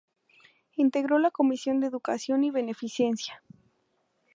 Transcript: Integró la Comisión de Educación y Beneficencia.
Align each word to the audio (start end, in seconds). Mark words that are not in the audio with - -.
Integró 0.77 1.19
la 1.19 1.29
Comisión 1.29 1.79
de 1.79 1.85
Educación 1.85 2.43
y 2.43 2.49
Beneficencia. 2.49 3.43